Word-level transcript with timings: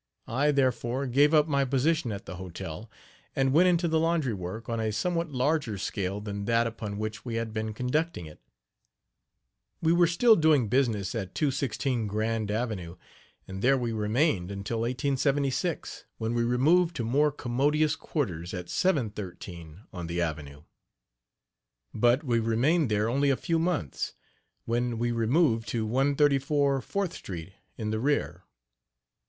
I, 0.27 0.49
therefore, 0.49 1.05
gave 1.05 1.31
up 1.31 1.47
my 1.47 1.63
position 1.63 2.11
at 2.11 2.25
the 2.25 2.37
hotel, 2.37 2.89
and 3.35 3.53
went 3.53 3.67
into 3.69 3.87
the 3.87 3.99
laundry 3.99 4.33
work 4.33 4.67
on 4.67 4.79
a 4.79 4.91
somewhat 4.91 5.29
larger 5.29 5.77
scale 5.77 6.19
than 6.19 6.45
that 6.45 6.65
upon 6.65 6.97
which 6.97 7.23
we 7.23 7.35
had 7.35 7.53
been 7.53 7.71
conducting 7.71 8.25
it. 8.25 8.41
We 9.79 9.93
were 9.93 10.07
still 10.07 10.35
doing 10.35 10.69
business 10.69 11.13
at 11.13 11.35
216 11.35 12.07
Grand 12.07 12.49
avenue, 12.49 12.95
and 13.47 13.61
there 13.61 13.77
we 13.77 13.91
remained 13.91 14.49
until 14.49 14.79
1876; 14.79 16.05
when 16.17 16.33
we 16.33 16.43
removed 16.43 16.95
to 16.95 17.03
more 17.05 17.31
commodious 17.31 17.95
quarters 17.95 18.55
at 18.55 18.69
713 18.69 19.81
on 19.93 20.07
the 20.07 20.19
avenue. 20.19 20.63
But 21.93 22.23
we 22.23 22.39
remained 22.39 22.89
there 22.89 23.07
only 23.07 23.29
a 23.29 23.37
few 23.37 23.59
months, 23.59 24.15
when 24.65 24.97
we 24.97 25.11
removed 25.11 25.67
to 25.67 25.85
134 25.85 26.81
Fourth 26.81 27.13
street 27.13 27.53
in 27.77 27.91
the 27.91 27.99
rear. 27.99 28.45